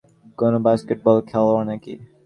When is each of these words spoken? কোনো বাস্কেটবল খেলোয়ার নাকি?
কোনো 0.37 0.57
বাস্কেটবল 0.65 1.17
খেলোয়ার 1.29 1.63
নাকি? 1.69 1.93